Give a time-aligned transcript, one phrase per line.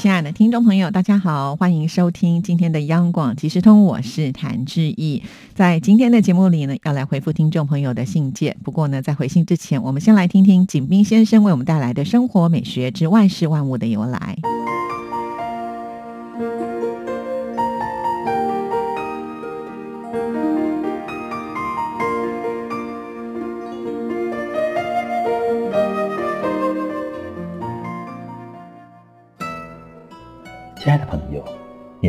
[0.00, 5.22] 亲爱的听众朋友，大家好，欢迎收听今天的央广即时通，我是谭志毅。
[5.52, 8.56] 在今天的节目里呢，要来回复听众朋友的信件。
[8.64, 14.38] 不过呢，在回信之前，我们先来听听景斌先生为我们带来的生活美学之万事万物的由来。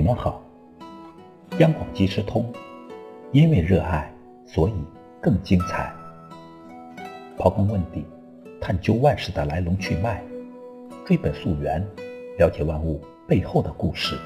[0.01, 0.41] 你们好。
[1.59, 2.51] 央广即时通，
[3.31, 4.11] 因为热爱，
[4.47, 4.73] 所以
[5.21, 5.93] 更精彩。
[7.37, 8.03] 刨根问底，
[8.59, 10.23] 探究万事的来龙去脉，
[11.05, 11.87] 追本溯源，
[12.39, 14.17] 了解万物背后的故事。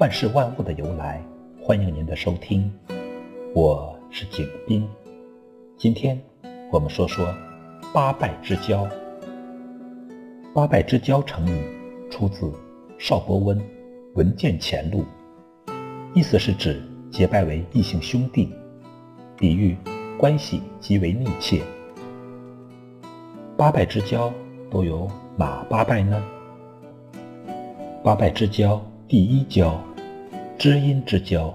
[0.00, 1.22] 万事万物的由来，
[1.60, 2.72] 欢迎您的收听。
[3.54, 4.88] 我是景斌。
[5.76, 6.18] 今天
[6.70, 7.26] 我们说说
[7.92, 8.88] 八拜之交。
[10.54, 12.50] 八拜之交成语出自。
[12.98, 13.58] 邵伯温
[14.14, 15.06] 《文见前路》，
[16.14, 18.52] 意思是指结拜为异姓兄弟，
[19.38, 19.74] 比喻
[20.18, 21.62] 关系极为密切。
[23.56, 24.30] 八拜之交
[24.70, 26.22] 都有哪八拜呢？
[28.04, 29.82] 八拜之交，第一交，
[30.58, 31.52] 知音之交。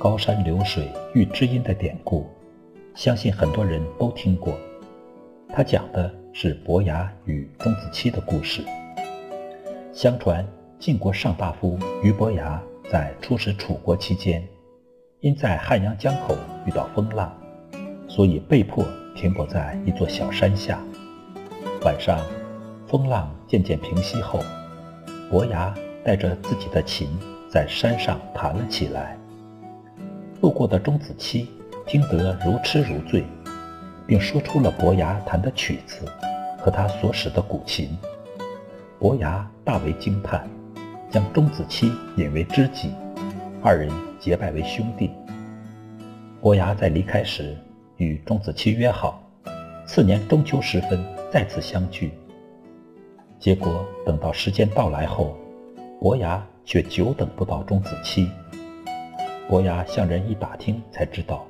[0.00, 2.26] 高山流水遇知音的典故，
[2.96, 4.52] 相信很多人都听过。
[5.48, 8.64] 它讲的是伯牙与钟子期的故事。
[9.92, 10.44] 相传
[10.78, 14.46] 晋国上大夫俞伯牙在出使楚国期间，
[15.18, 17.36] 因在汉阳江口遇到风浪，
[18.06, 20.78] 所以被迫停泊在一座小山下。
[21.84, 22.24] 晚上，
[22.86, 24.38] 风浪渐渐平息后，
[25.28, 27.08] 伯牙带着自己的琴
[27.50, 29.18] 在山上弹了起来。
[30.40, 31.50] 路过的钟子期
[31.88, 33.24] 听得如痴如醉，
[34.06, 36.06] 并说出了伯牙弹的曲子
[36.56, 37.98] 和他所使的古琴。
[39.00, 40.48] 伯牙大为惊叹，
[41.10, 42.92] 将钟子期引为知己，
[43.62, 45.10] 二人结拜为兄弟。
[46.40, 47.56] 伯牙在离开时
[47.96, 49.22] 与钟子期约好，
[49.86, 51.02] 次年中秋时分
[51.32, 52.12] 再次相聚。
[53.38, 55.34] 结果等到时间到来后，
[55.98, 58.30] 伯牙却久等不到钟子期。
[59.48, 61.46] 伯牙向人一打听，才知道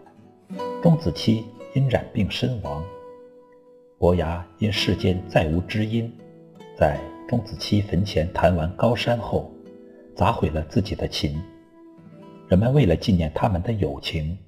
[0.81, 1.45] 钟子期
[1.75, 2.81] 因染病身亡。
[3.99, 6.13] 伯牙因世间再无知音，
[6.77, 6.97] 在。
[7.29, 9.53] 钟子期坟前弹完《高山》后，
[10.17, 11.39] 砸毁了自己的琴。
[12.49, 14.39] 人们为了纪念他们的友情，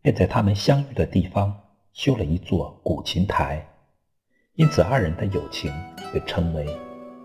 [0.00, 1.54] 便在他们相遇的地方
[1.92, 3.62] 修了一座古琴台，
[4.54, 5.70] 因此二人的友情
[6.14, 6.66] 被称为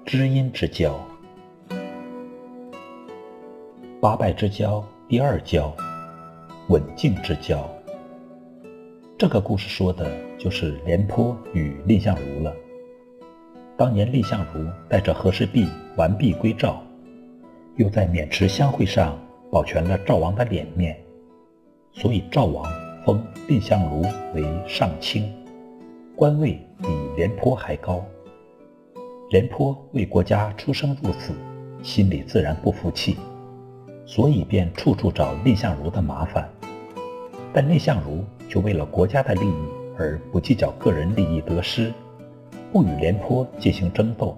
[0.05, 0.99] 知音之交。
[4.01, 5.73] 八拜之交，第二交，
[6.67, 7.65] 稳静之交。
[9.17, 12.53] 这个故事说的就是廉颇与蔺相如了。
[13.79, 16.83] 当年蔺相如带着和氏璧完璧归赵，
[17.77, 19.17] 又在渑池相会上
[19.49, 20.99] 保全了赵王的脸面，
[21.93, 22.69] 所以赵王
[23.05, 24.01] 封蔺相如
[24.35, 25.33] 为上卿，
[26.13, 28.03] 官位比廉颇还高。
[29.29, 31.31] 廉颇为国家出生入死，
[31.81, 33.15] 心里自然不服气，
[34.05, 36.49] 所以便处处找蔺相如的麻烦。
[37.53, 39.63] 但蔺相如却为了国家的利益
[39.97, 41.93] 而不计较个人利益得失。
[42.71, 44.37] 不与廉颇进行争斗。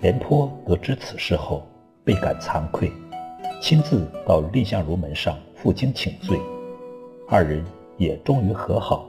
[0.00, 1.66] 廉颇得知此事后，
[2.04, 2.90] 倍感惭愧，
[3.60, 6.38] 亲自到蔺相如门上负荆请罪，
[7.28, 7.64] 二人
[7.96, 9.06] 也终于和好，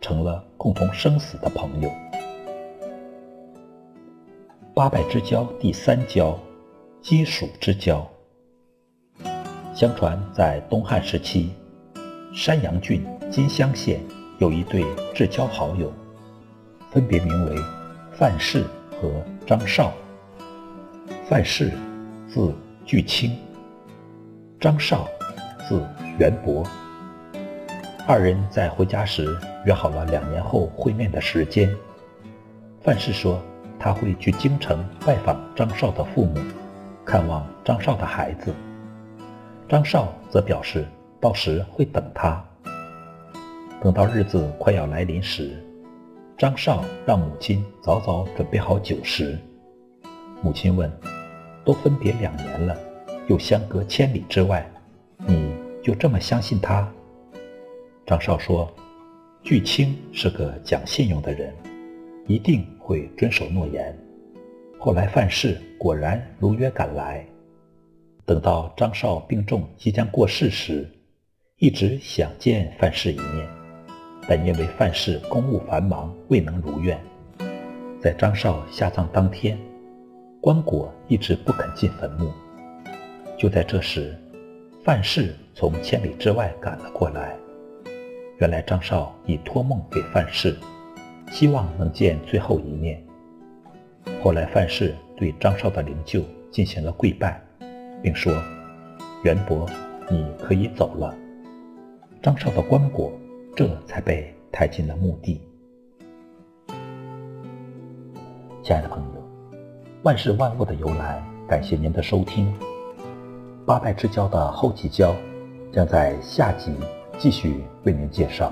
[0.00, 1.90] 成了共同生死的朋友。
[4.74, 6.38] 八拜之交第三交，
[7.02, 8.06] 鸡黍之交。
[9.74, 11.50] 相传在东汉时期，
[12.34, 14.00] 山阳郡金乡县
[14.38, 14.82] 有一对
[15.14, 15.92] 至交好友。
[16.92, 17.56] 分别名为
[18.12, 18.64] 范氏
[19.00, 19.10] 和
[19.46, 19.92] 张绍。
[21.26, 21.72] 范氏
[22.28, 22.54] 字
[22.84, 23.34] 巨卿，
[24.60, 25.08] 张绍
[25.66, 25.82] 字
[26.18, 26.62] 元伯。
[28.06, 29.34] 二人在回家时
[29.64, 31.74] 约好了两年后会面的时间。
[32.82, 33.40] 范氏说
[33.78, 36.38] 他会去京城拜访张绍的父母，
[37.06, 38.52] 看望张绍的孩子。
[39.66, 40.86] 张绍则表示
[41.18, 42.44] 到时会等他。
[43.80, 45.56] 等到日子快要来临时。
[46.42, 49.38] 张绍让母亲早早准备好酒食。
[50.42, 50.90] 母亲问
[51.64, 52.76] ：“都分别两年了，
[53.28, 54.68] 又相隔千里之外，
[55.24, 55.54] 你
[55.84, 56.92] 就这么相信他？”
[58.04, 58.68] 张绍说
[59.44, 61.54] ：“巨卿是个讲信用的人，
[62.26, 63.96] 一定会遵守诺言。
[64.80, 67.24] 后来范氏果然如约赶来。
[68.26, 70.90] 等到张绍病重即将过世时，
[71.58, 73.48] 一直想见范氏一面，
[74.28, 76.98] 但因为范氏公务繁忙，未能如愿。
[78.00, 79.58] 在张绍下葬当天，
[80.40, 82.32] 关果一直不肯进坟墓。
[83.38, 84.16] 就在这时，
[84.84, 87.36] 范氏从千里之外赶了过来。
[88.38, 90.56] 原来张绍已托梦给范氏，
[91.30, 93.02] 希望能见最后一面。
[94.22, 97.40] 后来范氏对张绍的灵柩进行了跪拜。
[98.02, 98.32] 并说
[99.22, 99.64] ：“元伯，
[100.10, 101.16] 你可以走了。”
[102.20, 103.12] 张绍的棺椁
[103.54, 105.40] 这才被抬进了墓地。
[108.62, 109.22] 亲爱的朋友，
[110.04, 112.52] 万事万物的由来，感谢您的收听。
[113.66, 115.14] 八拜之交的后几交
[115.70, 116.72] 将在下集
[117.18, 118.50] 继续为您介绍。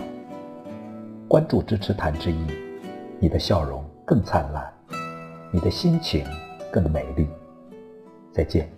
[1.27, 2.47] 关注支持谭之意，
[3.19, 4.71] 你的笑容更灿烂，
[5.51, 6.27] 你的心情
[6.71, 7.27] 更美丽。
[8.33, 8.69] 再见。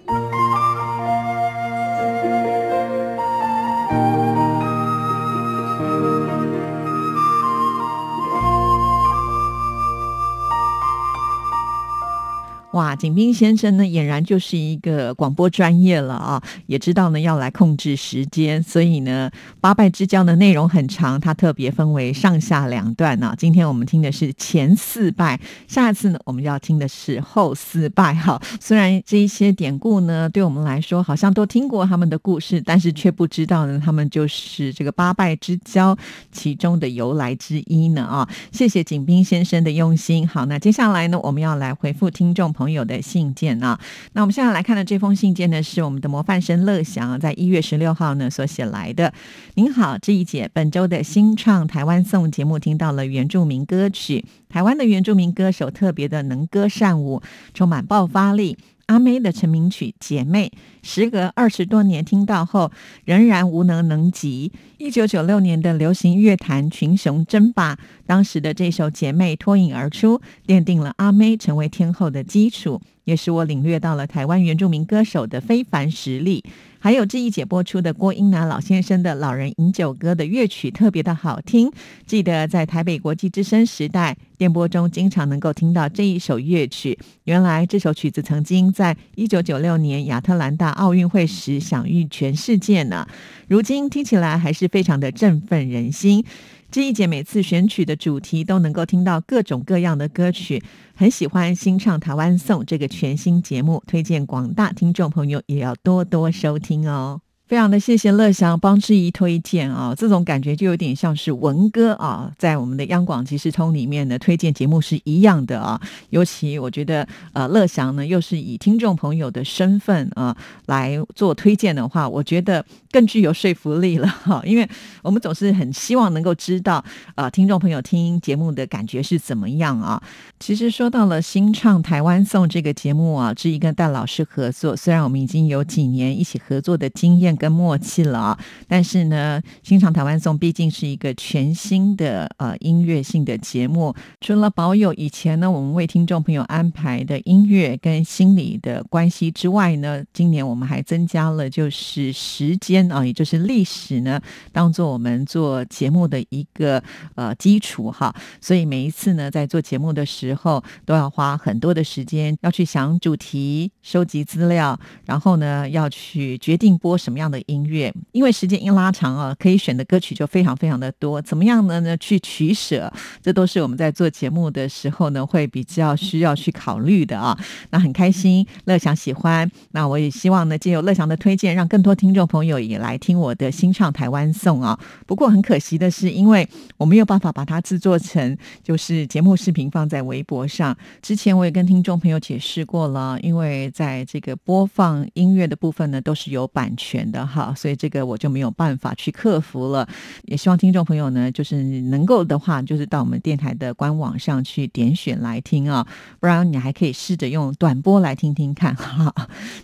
[12.72, 16.42] 哇，景斌先生呢，俨然就是一个广播专业了啊！
[16.66, 19.30] 也知道呢要来控制时间，所以呢，
[19.60, 23.34] 八拜之交的内容很长，它特别分为上下两段呢。
[23.36, 25.38] 今天我们听的是前四拜，
[25.68, 28.14] 下一次呢，我们要听的是后四拜。
[28.14, 35.94] 哈，虽然这一些典故呢，对我们来说好像都听过他们的故事，但是却不知道呢，他们就是这个八拜之交
[36.30, 38.02] 其中的由来之一呢。
[38.02, 40.26] 啊，谢谢景斌先生的用心。
[40.26, 43.76] 好，那接下来呢，我们要来回复听众朋朋友的信件啊，
[44.12, 49.12] 那我们现在来看的这封信件呢，是我们的模范生乐祥在一月十六号呢所写来的。
[49.54, 57.20] 您好，这一节本周的新创台湾颂节目听到了原住民歌曲，台湾的原住民歌手特别的能歌善舞，
[57.52, 58.56] 充满爆发力。
[58.92, 60.52] 阿妹的成名曲《姐妹》，
[60.86, 62.70] 时隔二十多年听到后，
[63.06, 64.52] 仍然无能能及。
[64.76, 76.44] 一九九六年的流行乐坛群雄争霸，当时的这首《姐妹》脱颖而出，奠定了阿妹成为天后的基础，也使我领略到了台湾原住民歌手的非凡实力。
[76.78, 81.70] 还有这一节播出的郭英男老先生的老人饮酒歌的乐曲特别的好听，
[82.06, 86.98] 记得在台北国际之声时代电波中经常能够听到这一首乐曲。
[87.22, 93.06] 原来这首曲子曾经在一九九六年亚特兰大奥运会时享誉全世界呢，
[93.46, 96.24] 如今听起来还是非常的振奋人心。
[96.72, 100.62] 这一姐每次选曲的主题都能够听到各种各样的歌曲，
[100.94, 107.20] 很喜欢新唱台湾颂这个全新节目，推荐广大听众朋友也要多多收听哦。
[107.52, 115.78] 非常的谢谢乐祥帮志怡推荐啊，这种感觉就有点像是文哥啊，在我们的央广即时通里面的推荐节目是一样的啊。
[116.08, 120.34] 尤其我觉得呃，乐祥呢又是以听众朋友的身份啊
[120.64, 124.40] 来做推荐的话，我觉得更具有说服力了哈。
[124.46, 124.66] 因为
[125.02, 126.82] 我们总是很希望能够知道
[127.16, 130.02] 啊，听众朋友听节目的感觉是怎么样啊。
[130.40, 137.36] 其实说到了新唱台湾颂这个节目啊，志怡跟戴老师合作，虽然我们已经有几年一起合作的经验。
[137.42, 138.38] 跟默契了啊！
[138.68, 154.20] 但是呢，新唱台湾颂毕竟是一个全新的呃音乐性的节目，除了保有以前呢我们为听众朋友安排的音乐跟心理的关系之外呢，今年我们还增加了就是时间啊，也就是历史呢，
[154.52, 156.80] 当做我们做节目的一个
[157.16, 158.14] 呃基础哈。
[158.40, 167.31] 所以每一次呢，在做节目的时候，都要花很多的时间要去想主题、收集资料，然后呢要去决定播什么样。
[167.32, 171.20] 的音乐，因为时间一拉长啊，可以选的歌曲就非常非常的多。
[171.22, 171.80] 怎么样呢？
[171.80, 177.36] 呢去取舍，这都是我们在做节目的时候呢，会比较需要去考虑的啊。
[177.70, 179.50] 那很开心，乐祥喜欢。
[179.70, 184.78] 那我也希望呢，借由乐祥的推荐，让更多听众朋友也来听我的新唱台湾颂啊。
[185.06, 186.46] 不过很可惜的是，因为
[186.76, 190.76] 我没有办法把它制作成就是节目视频放在微博上。
[191.00, 197.26] 之前我也跟听众朋友解释过了，因为在这个播放音乐的部分呢，都是有版权的。
[197.26, 199.86] 好，所以这个我就没有办法去克服了。
[200.24, 205.86] 也希望听众朋友呢，就是能够的话，就是到我们电台的官网上去点选来听啊，
[206.18, 209.14] 不然你还可以试着用短波来听听看，哈，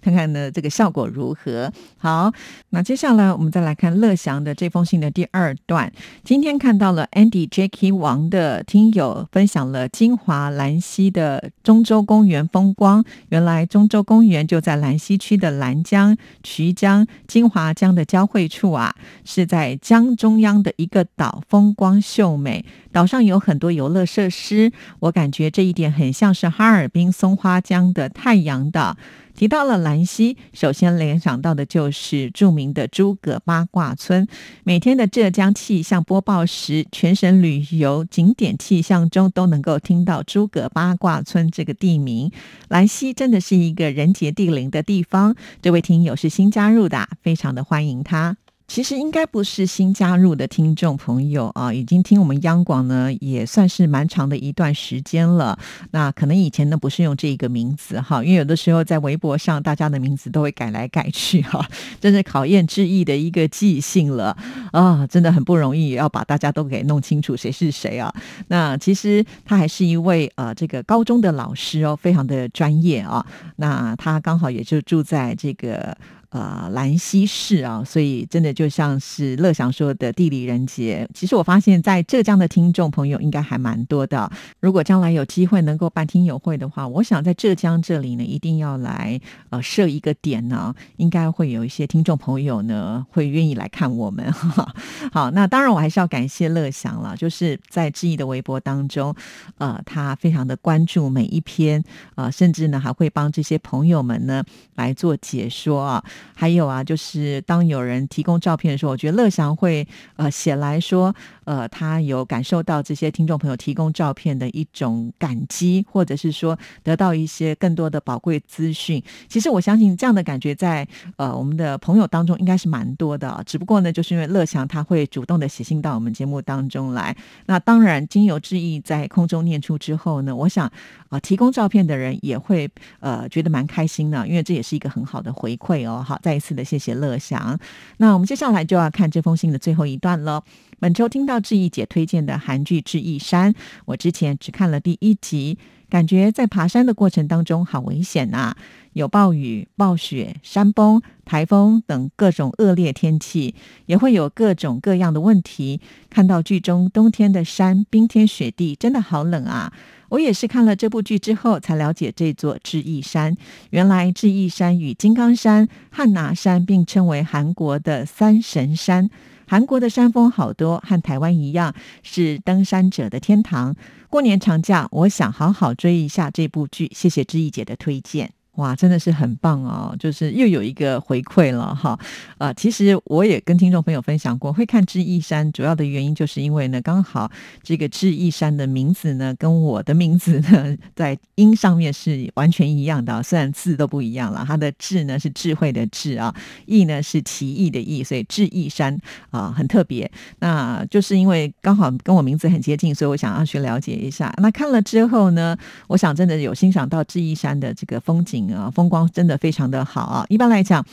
[0.03, 1.73] 看看呢这个效果如何。
[1.97, 2.31] 好，
[2.71, 5.91] 那接下来我们再来看乐祥的这封信的第二段。
[6.23, 17.07] 今天看到了 Andy Jackie 王的听友分享了金华兰溪的中州公园风光，原来中州公园就在兰溪区的兰江、渠江。
[17.39, 28.97] 金华江的交汇处啊，是在江中央的一个岛，风光秀美，岛上有很多游乐设施，我感觉这一点很像是哈尔滨松花江的太阳岛。
[29.39, 34.27] 提到了兰溪，首先联想到的就是著名的诸葛八卦村。
[34.65, 42.33] 每天的浙江气象播报时，全省旅游景点气象中都能够听到诸葛八卦村这个地名。
[42.67, 45.37] 兰溪真的是一个人杰地灵的地方。
[45.63, 48.37] 这位听友是新加入的，非常的欢迎他。
[48.69, 55.59] 其实应该不是新加入的听众朋友啊，已经听我们央广呢，也算是蛮长的一段时间了。
[55.93, 61.67] 那可能以前呢不是用这个名字哈，因为有的时候在微博上大家的名字都会改来改去哈，
[61.99, 64.37] 真是考验志毅的一个记性了
[64.71, 68.15] 啊，真的很不容易，要把大家都给弄清楚谁是谁啊。
[68.49, 73.27] 那其实他还是一位呃这个高中的老师哦，非常的专业啊。
[73.57, 75.97] 那他刚好也就住在这个。
[76.31, 81.09] 呃，兰溪市啊，所以真的就像是乐祥说的地理人杰。
[81.15, 84.31] 其实我发现，在浙江的听众朋友应该还蛮多的。
[84.61, 89.19] 如果将来有机会能够办听友会的话，我想在浙江这里呢，一定要来
[89.49, 94.31] 呃设一个点呢，应该会有一些听众朋友呢会愿意来看我们。
[95.11, 99.15] 好，那当然我还是要感谢乐祥了，就是在志毅的微博当中，
[99.57, 101.83] 呃，他非常的关注每一篇
[102.15, 104.45] 啊，甚至呢还会帮这些朋友们呢
[104.75, 106.05] 来做解说啊。
[106.35, 119.03] 还有啊，就是当有人提供照片的时候，我觉得乐祥会呃写来说，呃，他有感受到这些听众朋友提供照片的一种感激，或者是说得到一些更多的宝贵资讯。
[119.29, 127.17] 其实我相信这样的感觉在呃我们的朋友当中应该是蛮多的，只不过呢，就是因为乐祥他会主动的写信到我们节目当中来。
[127.47, 130.71] 那当然，经由之意在空中念出之后呢，我想
[131.09, 132.69] 啊，提供照片的人也会
[133.01, 136.05] 呃觉得蛮开心的，因为这也是一个很好的回馈哦。
[136.09, 137.59] 好，再一次的谢谢乐祥。
[137.99, 140.43] 那我们接下来就要看这封信的最后一段了。
[140.81, 143.53] 本周听到志毅姐推荐的韩剧《志毅山》，
[143.85, 145.59] 我之前只看了第一集，
[145.89, 148.57] 感觉在爬山的过程当中好危险啊！
[148.93, 153.55] 有暴雨、暴雪、山崩、台风等各种恶劣天气，
[153.87, 155.81] 也会有各种各样的问题。
[156.11, 159.73] 看到剧中冬天的山冰天雪地，真的好冷啊！
[160.09, 163.37] 我也是看了这部剧之后，才了解这座智异山。
[163.71, 169.11] 原来智异山与金刚山、汉拿山并称为韩国的三神山。
[169.49, 173.75] 韩国的山峰好多，和台湾一样，是登山者的天堂。
[174.11, 176.91] 过年长假，我想好好追一下这部剧。
[176.95, 178.33] 谢谢志毅姐的推荐。
[178.59, 179.95] 哇，真的是很棒哦！
[180.01, 181.97] 就是又有一个回馈了哈。
[182.39, 187.31] 啊，其实我也跟听众朋友分享过，会看智异山主要的原因，就是因为呢，刚好
[187.63, 194.45] 这个智异山的名字呢，跟我的名字呢，在音上面是完全一样的，虽然字都不一样了。
[194.45, 196.35] 它的智呢是智慧的智啊，
[196.67, 198.99] 异呢是奇异的异，所以智异山
[199.31, 200.11] 啊很特别。
[200.41, 204.35] 那就是因为刚好跟我名字很接近，所以我想要去了解一下。
[204.39, 208.48] 那看了之后呢，我想真的有欣赏到智异山的这个风景。
[208.53, 210.25] 啊，风光真的非常的好啊！
[210.29, 210.85] 一般来讲，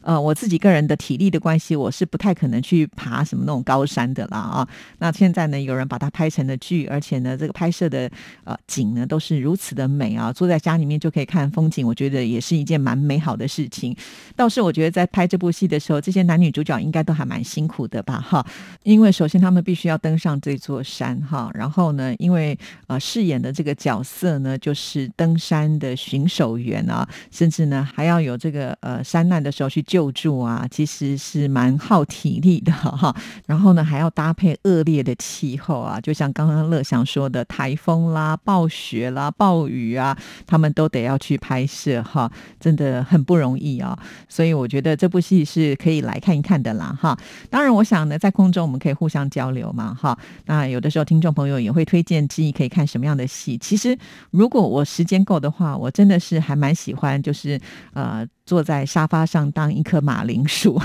[0.00, 4.68] 呃，我自己个人的体力的关系，我是不太可能去爬什么那种高山的啦啊。
[4.98, 8.10] 那现在呢，有人把它拍成了剧，而且呢，这个拍摄的
[8.44, 13.96] 呃景呢都是如此的美啊，坐在家里面就可以看风景，我觉得也是一件蛮美好的事情。
[14.36, 18.44] 倒是我觉得在拍这部戏的时候，这些男女主角应该都还蛮辛苦的吧哈，
[18.82, 27.01] 因为首先他们必须要登上这座山哈，然后呢，因为呃饰演的这个角色呢就是登山的巡守员啊。
[27.30, 33.14] 甚至呢，还要有这个呃山难的时候去救助啊，其实是蛮耗体力的哈。
[33.46, 40.16] 然后呢，还要搭配恶劣的气候啊，就像刚刚乐祥说的，台风啦、暴雪啦、暴雨啊，
[40.46, 42.30] 他们都得要去拍摄哈，
[42.60, 43.98] 真的很不容易啊。
[44.28, 47.18] 所以我觉得这部戏是可以来看一看的啦哈。
[47.50, 50.16] 当然，我想呢，在空中我们可以互相交流嘛哈。
[50.46, 53.58] 那有的时候听众朋友也会推荐之意可以看什么样的戏。
[53.58, 53.98] 其实
[54.30, 56.91] 如果我时间够的话，我真的是还蛮喜。
[56.92, 57.58] 喜欢就是
[57.94, 58.26] 呃。
[58.44, 60.80] 坐在沙发上当一棵马铃薯，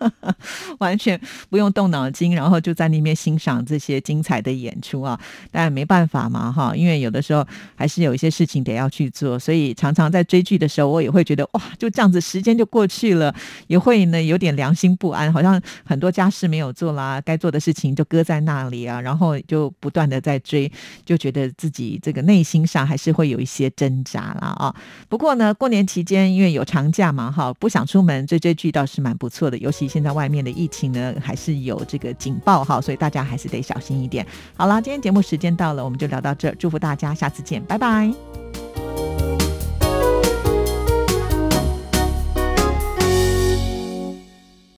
[0.78, 5.18] 完全不用动脑筋，然后就在那边欣赏这些精彩的演出啊！
[5.50, 13.34] 但没办法嘛，哈，因为有的时候还是有一些事情得要去做，所以常常在追剧的时候，我也会觉得哇，就这样子时间就过去了，
[13.66, 20.70] 也会呢有点良心不安，好像很多家事没有做啦，该做的事情就搁在那里啊，然后就不断的在追，
[21.04, 24.74] 就觉得自己这个内心上还是会有一些挣扎啦啊。
[25.08, 29.56] 不过呢，过年期间因为有长长假嘛，哈，不想出门追追剧倒是蛮不错的。
[29.58, 34.26] 尤其现在外面的疫情呢，还是有这个警报哈，所以大家还是得小心一点。
[34.56, 38.12] 好了，今天节目时间到了，我们就聊到这儿，祝福大家，下次见，拜拜。